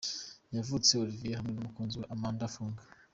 [0.51, 2.75] Kavutse Olivier hamwe n'umukunzi we Amanda Fung.